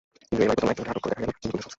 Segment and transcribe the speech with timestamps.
[0.27, 1.69] কিন্তু এবারই প্রথম একজনকে আটক করে দেখা গেল তিনি পুলিশের সদস্য।